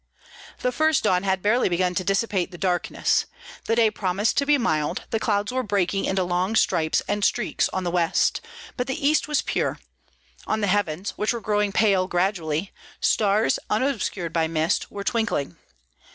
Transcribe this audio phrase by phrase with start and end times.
[0.61, 3.27] The first dawn had barely begun to dissipate the darkness;
[3.65, 7.69] the day promised to be mild; the clouds were breaking into long stripes and streaks
[7.69, 8.41] on the west,
[8.77, 9.77] but the east was pure;
[10.47, 15.55] on the heavens, which were growing pale gradually, stars, unobscured by mist, were twinkling.